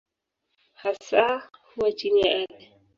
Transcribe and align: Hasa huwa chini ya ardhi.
Hasa 0.73 1.49
huwa 1.73 1.91
chini 1.91 2.21
ya 2.21 2.35
ardhi. 2.39 2.71